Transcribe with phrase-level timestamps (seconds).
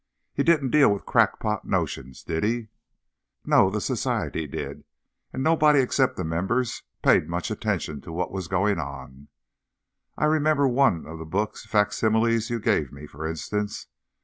[0.33, 2.69] He didn't deal with crackpot notions, did he?_
[3.45, 4.83] No, the Society did.
[5.31, 9.27] And nobody except the members paid much attention to what was going on.
[10.17, 13.89] _I remember one of the book facsimiles you gave me, for instance.